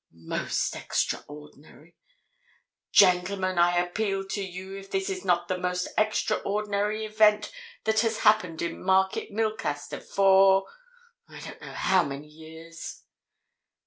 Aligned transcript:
Most 0.15 0.75
extraordinary! 0.75 1.95
Gentlemen, 2.91 3.59
I 3.59 3.77
appeal 3.77 4.25
to 4.29 4.41
you 4.41 4.75
if 4.75 4.89
this 4.89 5.11
is 5.11 5.23
not 5.23 5.47
the 5.47 5.59
most 5.59 5.87
extraordinary 5.95 7.05
event 7.05 7.51
that 7.83 7.99
has 7.99 8.21
happened 8.21 8.63
in 8.63 8.81
Market 8.83 9.29
Milcaster 9.29 9.99
for—I 10.01 11.39
don't 11.41 11.61
know 11.61 11.73
how 11.73 12.03
many 12.03 12.25
years?" 12.29 13.03